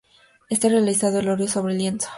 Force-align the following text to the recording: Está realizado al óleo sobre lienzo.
Está 0.49 0.67
realizado 0.69 1.19
al 1.19 1.29
óleo 1.29 1.47
sobre 1.47 1.75
lienzo. 1.75 2.07